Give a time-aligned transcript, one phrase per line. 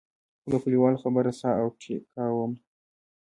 [0.41, 2.53] خو د کلیوالو خبره ساه او ټیکا وم.